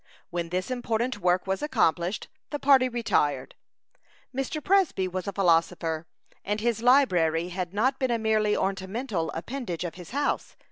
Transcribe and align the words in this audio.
When 0.31 0.49
this 0.49 0.71
important 0.71 1.19
work 1.19 1.45
was 1.45 1.61
accomplished, 1.61 2.27
the 2.49 2.57
party 2.57 2.89
retired. 2.89 3.53
Mr. 4.35 4.59
Presby 4.63 5.07
was 5.07 5.27
a 5.27 5.31
philosopher, 5.31 6.07
and 6.43 6.59
his 6.59 6.81
library 6.81 7.49
had 7.49 7.71
not 7.71 7.99
been 7.99 8.09
a 8.09 8.17
merely 8.17 8.57
ornamental 8.57 9.29
appendage 9.35 9.83
of 9.83 9.93
his 9.93 10.09
house. 10.09 10.55